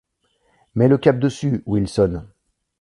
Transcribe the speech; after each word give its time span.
Mets 0.73 0.87
le 0.87 0.97
cap 0.97 1.19
dessus, 1.19 1.61
Wilson. 1.67 2.23